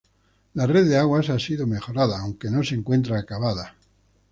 La 0.55 0.65
red 0.65 0.87
de 0.89 0.97
aguas 0.97 1.29
ha 1.29 1.37
sido 1.37 1.67
mejorada, 1.67 2.19
aunque 2.21 2.49
no 2.49 2.63
se 2.63 2.73
encuentra 2.73 3.19
acabada. 3.19 3.75